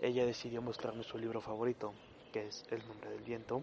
ella 0.00 0.26
decidió 0.26 0.60
mostrarme 0.60 1.04
su 1.04 1.18
libro 1.18 1.40
favorito, 1.40 1.92
que 2.32 2.48
es 2.48 2.64
El 2.70 2.86
nombre 2.86 3.10
del 3.10 3.22
viento, 3.22 3.62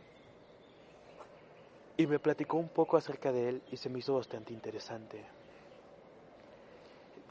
y 1.98 2.08
me 2.08 2.20
platicó 2.20 2.58
un 2.58 2.70
poco 2.70 2.98
acerca 2.98 3.32
de 3.32 3.50
él 3.50 3.62
y 3.72 3.78
se 3.78 3.90
me 3.90 4.00
hizo 4.00 4.16
bastante 4.16 4.54
interesante. 4.54 5.39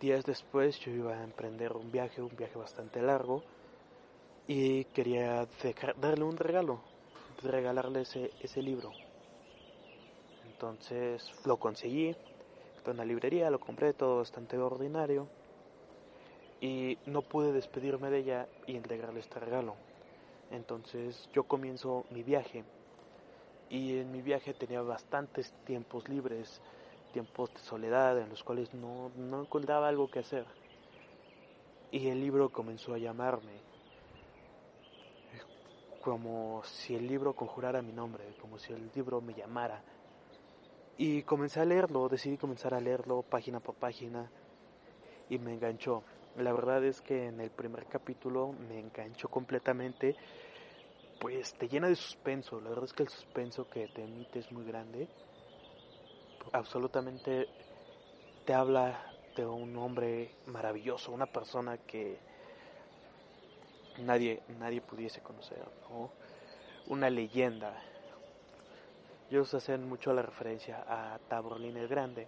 Días 0.00 0.24
después 0.24 0.78
yo 0.80 0.92
iba 0.92 1.14
a 1.14 1.24
emprender 1.24 1.72
un 1.72 1.90
viaje, 1.90 2.22
un 2.22 2.36
viaje 2.36 2.56
bastante 2.56 3.02
largo, 3.02 3.42
y 4.46 4.84
quería 4.84 5.46
darle 6.00 6.24
un 6.24 6.36
regalo, 6.36 6.80
regalarle 7.42 8.02
ese, 8.02 8.30
ese 8.40 8.62
libro. 8.62 8.92
Entonces 10.46 11.32
lo 11.44 11.56
conseguí, 11.56 12.16
en 12.90 12.96
la 12.96 13.04
librería, 13.04 13.50
lo 13.50 13.60
compré 13.60 13.92
todo 13.92 14.18
bastante 14.18 14.56
ordinario 14.58 15.26
y 16.60 16.98
no 17.06 17.22
pude 17.22 17.52
despedirme 17.52 18.10
de 18.10 18.18
ella 18.18 18.48
y 18.66 18.76
entregarle 18.76 19.20
este 19.20 19.38
regalo. 19.38 19.74
Entonces 20.50 21.28
yo 21.32 21.44
comienzo 21.44 22.04
mi 22.10 22.22
viaje 22.22 22.64
y 23.68 23.98
en 23.98 24.10
mi 24.10 24.22
viaje 24.22 24.54
tenía 24.54 24.80
bastantes 24.82 25.52
tiempos 25.66 26.08
libres, 26.08 26.60
tiempos 27.12 27.52
de 27.52 27.60
soledad 27.60 28.18
en 28.18 28.28
los 28.28 28.42
cuales 28.42 28.72
no, 28.74 29.10
no 29.16 29.42
encontraba 29.42 29.88
algo 29.88 30.10
que 30.10 30.20
hacer. 30.20 30.44
Y 31.90 32.08
el 32.08 32.20
libro 32.20 32.50
comenzó 32.50 32.94
a 32.94 32.98
llamarme, 32.98 33.60
como 36.02 36.62
si 36.64 36.94
el 36.94 37.06
libro 37.06 37.34
conjurara 37.34 37.82
mi 37.82 37.92
nombre, 37.92 38.24
como 38.40 38.58
si 38.58 38.72
el 38.72 38.90
libro 38.94 39.20
me 39.20 39.34
llamara 39.34 39.82
y 40.98 41.22
comencé 41.22 41.60
a 41.60 41.64
leerlo, 41.64 42.08
decidí 42.08 42.36
comenzar 42.36 42.74
a 42.74 42.80
leerlo 42.80 43.22
página 43.22 43.60
por 43.60 43.76
página 43.76 44.28
y 45.30 45.38
me 45.38 45.54
enganchó. 45.54 46.02
La 46.36 46.52
verdad 46.52 46.84
es 46.84 47.00
que 47.00 47.26
en 47.26 47.40
el 47.40 47.50
primer 47.50 47.86
capítulo 47.86 48.52
me 48.52 48.80
enganchó 48.80 49.28
completamente, 49.28 50.16
pues 51.20 51.54
te 51.54 51.68
llena 51.68 51.86
de 51.86 51.94
suspenso. 51.94 52.60
La 52.60 52.70
verdad 52.70 52.84
es 52.84 52.92
que 52.92 53.04
el 53.04 53.08
suspenso 53.08 53.68
que 53.68 53.86
te 53.86 54.02
emite 54.02 54.40
es 54.40 54.50
muy 54.50 54.64
grande. 54.64 55.08
Absolutamente 56.52 57.48
te 58.44 58.54
habla 58.54 59.12
de 59.36 59.46
un 59.46 59.76
hombre 59.76 60.34
maravilloso, 60.46 61.12
una 61.12 61.26
persona 61.26 61.78
que 61.78 62.18
nadie, 63.98 64.42
nadie 64.58 64.80
pudiese 64.80 65.20
conocer, 65.20 65.62
una 66.86 67.10
leyenda 67.10 67.82
ellos 69.30 69.52
hacen 69.52 69.86
mucho 69.86 70.14
la 70.14 70.22
referencia 70.22 70.84
a 70.88 71.18
Taborlin 71.28 71.76
el 71.76 71.86
Grande, 71.86 72.26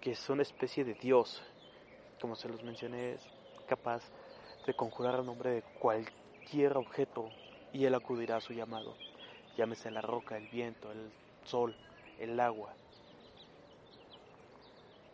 que 0.00 0.10
es 0.12 0.28
una 0.28 0.42
especie 0.42 0.84
de 0.84 0.94
dios, 0.94 1.40
como 2.20 2.34
se 2.34 2.48
los 2.48 2.64
mencioné, 2.64 3.12
es 3.12 3.22
capaz 3.68 4.02
de 4.66 4.74
conjurar 4.74 5.20
el 5.20 5.26
nombre 5.26 5.50
de 5.50 5.62
cualquier 5.78 6.76
objeto 6.76 7.30
y 7.72 7.84
él 7.84 7.94
acudirá 7.94 8.38
a 8.38 8.40
su 8.40 8.52
llamado. 8.52 8.96
Llámese 9.56 9.92
la 9.92 10.00
roca, 10.00 10.36
el 10.36 10.48
viento, 10.48 10.90
el 10.90 11.12
sol, 11.44 11.76
el 12.18 12.40
agua. 12.40 12.74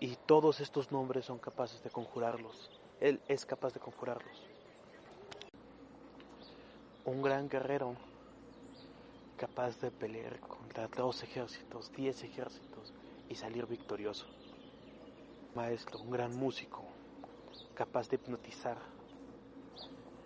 Y 0.05 0.19
todos 0.27 0.61
estos 0.61 0.93
nombres 0.93 1.25
son 1.25 1.38
capaces 1.38 1.83
de 1.83 1.88
conjurarlos. 1.88 2.69
Él 3.01 3.23
es 3.27 3.47
capaz 3.47 3.73
de 3.73 3.81
conjurarlos. 3.81 4.37
Un 7.07 7.23
gran 7.23 7.49
guerrero 7.49 7.95
capaz 9.38 9.81
de 9.81 9.90
pelear 9.90 10.38
contra 10.40 10.88
dos 10.88 11.23
ejércitos, 11.23 11.90
diez 11.97 12.23
ejércitos 12.23 12.93
y 13.31 13.35
salir 13.35 13.64
victorioso. 13.64 14.27
Maestro, 15.55 16.01
un 16.01 16.11
gran 16.11 16.37
músico, 16.37 16.83
capaz 17.75 18.11
de 18.11 18.17
hipnotizar 18.17 18.77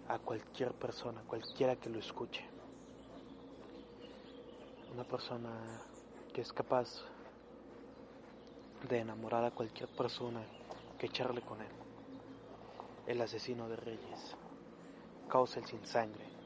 a 0.08 0.18
cualquier 0.18 0.72
persona, 0.72 1.22
cualquiera 1.28 1.76
que 1.76 1.88
lo 1.88 2.00
escuche. 2.00 2.44
Una 4.92 5.04
persona 5.04 5.52
que 6.34 6.40
es 6.40 6.52
capaz 6.52 7.04
de 8.88 8.98
enamorar 8.98 9.44
a 9.44 9.50
cualquier 9.50 9.88
persona 9.88 10.42
que 10.98 11.06
echarle 11.06 11.40
con 11.42 11.60
él. 11.60 11.68
El 13.06 13.20
asesino 13.20 13.68
de 13.68 13.76
reyes, 13.76 14.36
causa 15.28 15.60
el 15.60 15.66
sin 15.66 15.84
sangre 15.86 16.38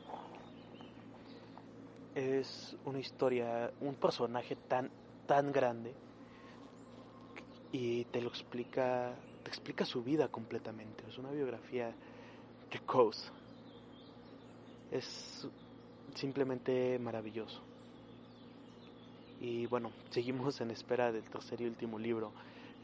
es 2.15 2.77
una 2.85 2.99
historia, 2.99 3.73
un 3.81 3.95
personaje 3.95 4.57
tan, 4.57 4.91
tan 5.27 5.53
grande 5.53 5.95
y 7.71 8.05
te 8.07 8.21
lo 8.21 8.29
explica, 8.29 9.15
te 9.43 9.49
explica 9.51 9.85
su 9.85 10.03
vida 10.03 10.29
completamente. 10.29 11.05
Es 11.09 11.19
una 11.19 11.31
biografía 11.31 11.95
de 12.71 12.79
Coase. 12.81 13.31
Es 14.91 15.49
simplemente 16.15 16.99
maravilloso. 16.99 17.63
Y 19.43 19.67
bueno, 19.67 19.91
seguimos 20.11 20.61
en 20.61 20.71
espera 20.71 21.11
del 21.11 21.25
tercer 21.25 21.61
y 21.63 21.67
último 21.67 21.99
libro 21.99 22.31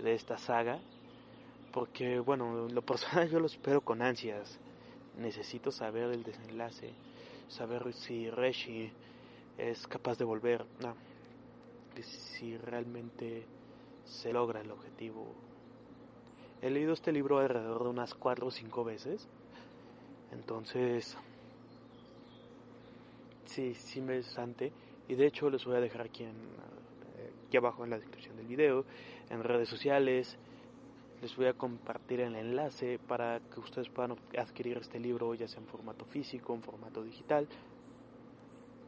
de 0.03 0.15
esta 0.15 0.37
saga. 0.39 0.81
Porque 1.73 2.19
bueno, 2.19 2.67
lo 2.69 2.83
personal 2.83 3.29
yo 3.31 3.39
lo 3.39 3.47
espero 3.47 3.81
con 3.81 4.03
ansias. 4.03 4.59
Necesito 5.17 5.71
saber 5.71 6.11
el 6.11 6.25
desenlace. 6.25 6.91
Saber 7.47 7.93
si 7.93 8.29
Reshi 8.29 8.91
es 9.57 9.87
capaz 9.87 10.19
de 10.19 10.25
volver, 10.25 10.67
no, 10.81 10.97
si 12.03 12.57
realmente 12.57 13.47
se 14.05 14.33
logra 14.33 14.61
el 14.61 14.71
objetivo 14.71 15.35
He 16.61 16.71
leído 16.71 16.93
este 16.93 17.13
libro 17.13 17.39
alrededor 17.39 17.85
de 17.85 17.91
unas 17.91 18.15
cuatro 18.15 18.49
o 18.49 18.51
cinco 18.51 18.83
veces. 18.83 19.29
Entonces, 20.33 21.17
sí, 23.47 23.75
sí 23.75 24.01
me 24.01 24.19
es 24.19 24.27
bastante. 24.27 24.73
Y 25.09 25.15
de 25.15 25.27
hecho 25.27 25.51
les 25.51 25.65
voy 25.65 25.77
a 25.77 25.81
dejar 25.81 26.03
aquí, 26.03 26.25
en, 26.25 26.31
eh, 26.31 27.33
aquí 27.47 27.57
abajo 27.57 27.85
en 27.85 27.91
la 27.91 27.99
descripción 27.99 28.37
del 28.37 28.47
video, 28.47 28.85
en 29.31 29.43
redes 29.43 29.69
sociales. 29.69 30.39
Les 31.23 31.35
voy 31.37 31.47
a 31.47 31.55
compartir 31.55 32.21
el 32.21 32.37
enlace 32.37 32.99
para 32.99 33.41
que 33.41 33.59
ustedes 33.59 33.89
puedan 33.89 34.17
adquirir 34.39 34.77
este 34.79 35.01
libro 35.01 35.35
ya 35.35 35.49
sea 35.49 35.61
en 35.61 35.67
formato 35.67 36.05
físico, 36.05 36.55
en 36.55 36.63
formato 36.63 37.03
digital. 37.03 37.49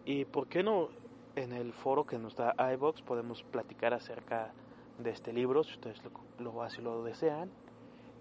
Y 0.05 0.27
por 0.27 0.47
qué 0.47 0.63
no 0.63 0.89
en 1.37 1.53
el 1.53 1.73
foro 1.73 2.05
que 2.05 2.19
nos 2.19 2.37
da 2.37 2.55
iBox 2.75 3.03
podemos 3.03 3.43
platicar 3.45 3.95
acerca 3.95 4.53
de 4.99 5.11
este 5.11 5.33
libro, 5.33 5.65
si 5.65 5.73
ustedes 5.73 6.01
lo, 6.05 6.11
lo, 6.39 6.63
así 6.63 6.81
lo 6.83 7.03
desean. 7.03 7.51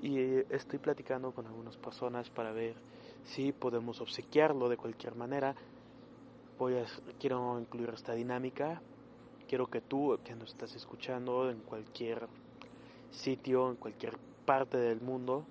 Y 0.01 0.17
estoy 0.49 0.79
platicando 0.79 1.31
con 1.33 1.45
algunas 1.45 1.75
personas 1.77 2.29
para 2.29 2.51
ver 2.51 2.75
si 3.23 3.51
podemos 3.51 3.99
obsequiarlo 3.99 4.69
de 4.69 4.77
cualquier 4.77 5.15
manera. 5.15 5.55
Voy 6.60 6.76
quiero 7.22 7.58
incluir 7.58 7.89
esta 7.91 8.13
dinámica. 8.13 8.82
Quiero 9.48 9.67
que 9.67 9.80
tú, 9.80 10.19
que 10.26 10.36
nos 10.36 10.50
estás 10.50 10.76
escuchando 10.76 11.50
en 11.50 11.62
cualquier 11.62 12.28
sitio, 13.12 13.69
en 13.69 13.78
cualquier 13.78 14.17
parte 14.45 14.78
del 14.78 15.00
mundo, 15.00 15.45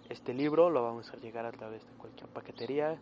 Este 0.08 0.34
libro 0.34 0.70
lo 0.70 0.82
vamos 0.82 1.10
a 1.12 1.16
llegar 1.16 1.46
a 1.46 1.52
través 1.52 1.86
de 1.86 1.92
cualquier 1.98 2.28
paquetería 2.28 2.98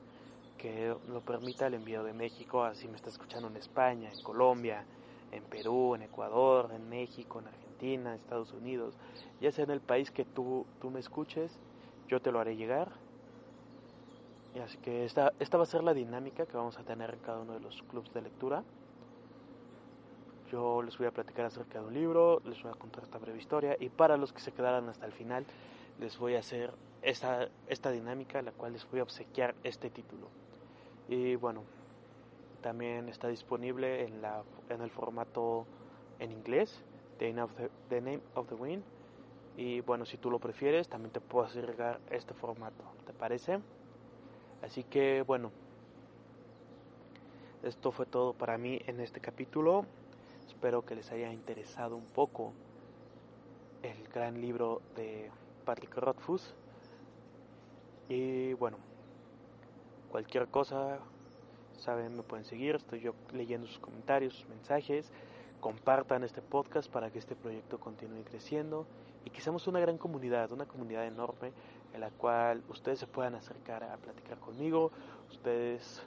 que 0.58 0.94
lo 1.08 1.20
permita 1.20 1.66
el 1.66 1.74
envío 1.74 2.02
de 2.02 2.12
México, 2.12 2.64
así 2.64 2.88
me 2.88 2.96
está 2.96 3.10
escuchando 3.10 3.48
en 3.48 3.56
España, 3.56 4.10
en 4.12 4.22
Colombia, 4.22 4.84
en 5.32 5.42
Perú, 5.44 5.94
en 5.94 6.02
Ecuador, 6.02 6.70
en 6.74 6.88
México, 6.88 7.40
en 7.40 7.48
Argentina, 7.48 8.10
en 8.10 8.20
Estados 8.20 8.52
Unidos, 8.52 8.94
ya 9.40 9.52
sea 9.52 9.64
en 9.64 9.70
el 9.70 9.80
país 9.80 10.10
que 10.10 10.24
tú, 10.24 10.66
tú 10.80 10.90
me 10.90 11.00
escuches, 11.00 11.58
yo 12.08 12.20
te 12.20 12.32
lo 12.32 12.40
haré 12.40 12.56
llegar. 12.56 12.90
Y 14.56 14.58
así 14.58 14.78
que 14.78 15.04
esta, 15.04 15.34
esta 15.38 15.58
va 15.58 15.64
a 15.64 15.66
ser 15.66 15.84
la 15.84 15.92
dinámica 15.92 16.46
que 16.46 16.56
vamos 16.56 16.78
a 16.78 16.82
tener 16.82 17.12
en 17.12 17.20
cada 17.20 17.40
uno 17.40 17.52
de 17.52 17.60
los 17.60 17.82
clubes 17.82 18.10
de 18.14 18.22
lectura. 18.22 18.64
Yo 20.50 20.80
les 20.80 20.96
voy 20.96 21.06
a 21.08 21.10
platicar 21.10 21.44
acerca 21.44 21.80
de 21.80 21.84
un 21.84 21.92
libro, 21.92 22.40
les 22.42 22.62
voy 22.62 22.72
a 22.72 22.74
contar 22.74 23.04
esta 23.04 23.18
breve 23.18 23.38
historia 23.38 23.76
y 23.78 23.90
para 23.90 24.16
los 24.16 24.32
que 24.32 24.40
se 24.40 24.52
quedaran 24.52 24.88
hasta 24.88 25.04
el 25.04 25.12
final 25.12 25.44
les 26.00 26.18
voy 26.18 26.36
a 26.36 26.38
hacer 26.38 26.72
esta, 27.02 27.50
esta 27.68 27.90
dinámica, 27.90 28.40
la 28.40 28.50
cual 28.52 28.72
les 28.72 28.90
voy 28.90 29.00
a 29.00 29.02
obsequiar 29.02 29.54
este 29.62 29.90
título. 29.90 30.28
Y 31.06 31.36
bueno, 31.36 31.62
también 32.62 33.10
está 33.10 33.28
disponible 33.28 34.06
en, 34.06 34.22
la, 34.22 34.42
en 34.70 34.80
el 34.80 34.90
formato 34.90 35.66
en 36.18 36.32
inglés, 36.32 36.82
The 37.18 37.30
Name, 37.30 37.42
of 37.42 37.52
the, 37.56 37.70
the 37.90 38.00
Name 38.00 38.22
of 38.34 38.48
the 38.48 38.54
Wind. 38.54 38.84
Y 39.58 39.82
bueno, 39.82 40.06
si 40.06 40.16
tú 40.16 40.30
lo 40.30 40.38
prefieres, 40.38 40.88
también 40.88 41.12
te 41.12 41.20
puedo 41.20 41.44
agregar 41.44 42.00
este 42.10 42.32
formato, 42.32 42.84
¿te 43.04 43.12
parece? 43.12 43.60
Así 44.66 44.82
que 44.82 45.22
bueno, 45.22 45.52
esto 47.62 47.92
fue 47.92 48.04
todo 48.04 48.32
para 48.32 48.58
mí 48.58 48.80
en 48.88 48.98
este 48.98 49.20
capítulo. 49.20 49.86
Espero 50.48 50.84
que 50.84 50.96
les 50.96 51.12
haya 51.12 51.32
interesado 51.32 51.96
un 51.96 52.06
poco 52.06 52.52
el 53.84 54.08
gran 54.08 54.40
libro 54.40 54.82
de 54.96 55.30
Patrick 55.64 55.94
Rothfuss. 55.96 56.52
Y 58.08 58.54
bueno, 58.54 58.78
cualquier 60.10 60.48
cosa, 60.48 60.98
saben, 61.78 62.16
me 62.16 62.24
pueden 62.24 62.44
seguir. 62.44 62.74
Estoy 62.74 63.00
yo 63.00 63.14
leyendo 63.32 63.68
sus 63.68 63.78
comentarios, 63.78 64.34
sus 64.34 64.48
mensajes. 64.48 65.12
Compartan 65.60 66.24
este 66.24 66.42
podcast 66.42 66.90
para 66.90 67.10
que 67.10 67.20
este 67.20 67.36
proyecto 67.36 67.78
continúe 67.78 68.24
creciendo 68.24 68.84
y 69.24 69.30
que 69.30 69.40
seamos 69.40 69.68
una 69.68 69.78
gran 69.78 69.96
comunidad, 69.96 70.50
una 70.50 70.66
comunidad 70.66 71.06
enorme 71.06 71.52
en 71.94 72.00
la 72.00 72.10
cual 72.10 72.62
ustedes 72.68 72.98
se 72.98 73.06
puedan 73.06 73.34
acercar 73.34 73.84
a 73.84 73.96
platicar 73.96 74.38
conmigo, 74.38 74.90
ustedes 75.30 76.02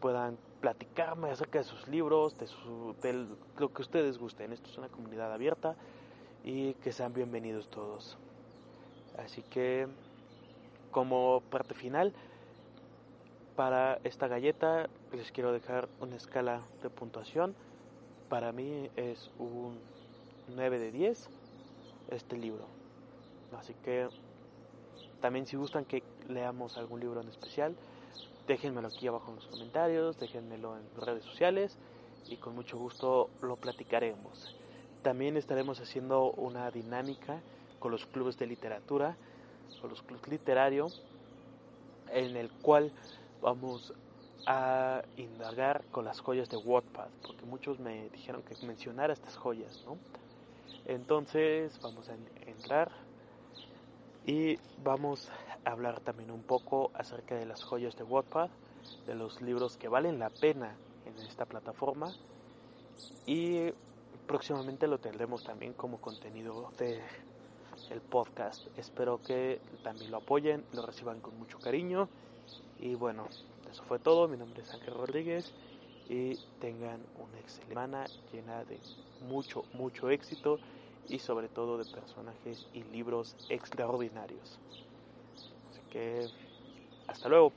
puedan 0.00 0.38
platicarme 0.60 1.30
acerca 1.30 1.58
de 1.58 1.64
sus 1.64 1.86
libros, 1.88 2.38
de, 2.38 2.46
su, 2.46 2.94
de 3.02 3.26
lo 3.58 3.72
que 3.72 3.82
ustedes 3.82 4.18
gusten. 4.18 4.52
Esto 4.52 4.70
es 4.70 4.78
una 4.78 4.88
comunidad 4.88 5.32
abierta 5.32 5.76
y 6.44 6.74
que 6.74 6.92
sean 6.92 7.12
bienvenidos 7.12 7.68
todos. 7.68 8.16
Así 9.18 9.42
que 9.42 9.86
como 10.90 11.42
parte 11.50 11.74
final, 11.74 12.12
para 13.56 14.00
esta 14.04 14.26
galleta 14.26 14.88
les 15.12 15.30
quiero 15.32 15.52
dejar 15.52 15.88
una 16.00 16.16
escala 16.16 16.62
de 16.82 16.90
puntuación. 16.90 17.54
Para 18.28 18.52
mí 18.52 18.88
es 18.96 19.30
un 19.38 19.78
9 20.48 20.78
de 20.78 20.92
10 20.92 21.28
este 22.10 22.36
libro. 22.36 22.64
Así 23.58 23.74
que 23.84 24.08
también 25.20 25.46
si 25.46 25.56
gustan 25.56 25.84
que 25.84 26.02
leamos 26.28 26.76
algún 26.76 27.00
libro 27.00 27.20
en 27.20 27.28
especial, 27.28 27.76
déjenmelo 28.46 28.88
aquí 28.88 29.06
abajo 29.06 29.30
en 29.30 29.36
los 29.36 29.46
comentarios, 29.46 30.18
déjenmelo 30.18 30.76
en 30.76 30.82
redes 31.00 31.24
sociales 31.24 31.76
y 32.28 32.36
con 32.36 32.54
mucho 32.54 32.78
gusto 32.78 33.30
lo 33.42 33.56
platicaremos. 33.56 34.56
También 35.02 35.36
estaremos 35.36 35.80
haciendo 35.80 36.32
una 36.32 36.70
dinámica 36.70 37.40
con 37.78 37.90
los 37.90 38.06
clubes 38.06 38.38
de 38.38 38.46
literatura, 38.46 39.16
con 39.80 39.90
los 39.90 40.02
clubes 40.02 40.28
literarios, 40.28 41.02
en 42.12 42.36
el 42.36 42.50
cual 42.50 42.92
vamos 43.40 43.94
a 44.46 45.02
indagar 45.16 45.84
con 45.90 46.04
las 46.04 46.20
joyas 46.20 46.48
de 46.48 46.56
Wattpad, 46.56 47.08
porque 47.22 47.44
muchos 47.46 47.78
me 47.78 48.08
dijeron 48.10 48.42
que 48.42 48.54
mencionara 48.66 49.12
estas 49.12 49.36
joyas, 49.36 49.82
¿no? 49.86 49.96
Entonces 50.86 51.78
vamos 51.82 52.08
a 52.08 52.14
entrar 52.46 52.90
y 54.30 54.60
vamos 54.84 55.28
a 55.64 55.70
hablar 55.72 55.98
también 56.02 56.30
un 56.30 56.44
poco 56.44 56.92
acerca 56.94 57.34
de 57.34 57.46
las 57.46 57.64
joyas 57.64 57.96
de 57.96 58.04
Wattpad, 58.04 58.48
de 59.04 59.16
los 59.16 59.42
libros 59.42 59.76
que 59.76 59.88
valen 59.88 60.20
la 60.20 60.30
pena 60.30 60.76
en 61.04 61.18
esta 61.26 61.46
plataforma 61.46 62.14
y 63.26 63.72
próximamente 64.28 64.86
lo 64.86 64.98
tendremos 64.98 65.42
también 65.42 65.72
como 65.72 66.00
contenido 66.00 66.70
de 66.78 67.00
el 67.90 68.00
podcast. 68.02 68.68
Espero 68.78 69.20
que 69.20 69.60
también 69.82 70.12
lo 70.12 70.18
apoyen, 70.18 70.64
lo 70.74 70.86
reciban 70.86 71.18
con 71.18 71.36
mucho 71.36 71.58
cariño 71.58 72.08
y 72.78 72.94
bueno, 72.94 73.26
eso 73.68 73.82
fue 73.82 73.98
todo. 73.98 74.28
Mi 74.28 74.36
nombre 74.36 74.62
es 74.62 74.72
Ángel 74.72 74.94
Rodríguez 74.94 75.52
y 76.08 76.36
tengan 76.60 77.00
una 77.18 77.36
excelente 77.40 77.68
semana 77.68 78.06
llena 78.32 78.64
de 78.64 78.78
mucho, 79.28 79.64
mucho 79.72 80.08
éxito 80.08 80.60
y 81.08 81.20
sobre 81.20 81.48
todo 81.48 81.78
de 81.78 81.86
personajes 81.86 82.66
y 82.72 82.82
libros 82.84 83.36
extraordinarios. 83.48 84.60
Así 85.70 85.84
que 85.88 86.30
hasta 87.06 87.28
luego. 87.28 87.56